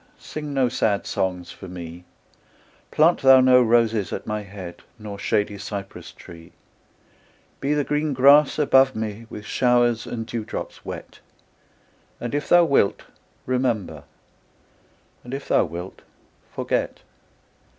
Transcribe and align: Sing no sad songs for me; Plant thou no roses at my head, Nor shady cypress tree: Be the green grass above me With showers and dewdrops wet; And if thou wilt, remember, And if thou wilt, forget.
Sing 0.17 0.51
no 0.51 0.67
sad 0.67 1.05
songs 1.05 1.51
for 1.51 1.67
me; 1.67 2.05
Plant 2.89 3.21
thou 3.21 3.39
no 3.39 3.61
roses 3.61 4.11
at 4.11 4.25
my 4.25 4.41
head, 4.41 4.81
Nor 4.97 5.19
shady 5.19 5.59
cypress 5.59 6.11
tree: 6.11 6.53
Be 7.59 7.75
the 7.75 7.83
green 7.83 8.11
grass 8.11 8.57
above 8.57 8.95
me 8.95 9.27
With 9.29 9.45
showers 9.45 10.07
and 10.07 10.25
dewdrops 10.25 10.83
wet; 10.83 11.19
And 12.19 12.33
if 12.33 12.49
thou 12.49 12.65
wilt, 12.65 13.03
remember, 13.45 14.05
And 15.23 15.35
if 15.35 15.47
thou 15.47 15.65
wilt, 15.65 16.01
forget. 16.49 17.01